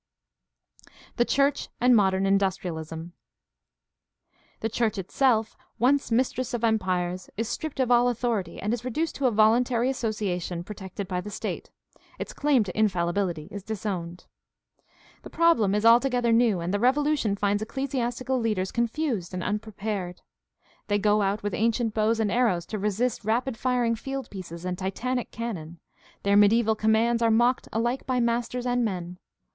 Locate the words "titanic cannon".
24.79-25.79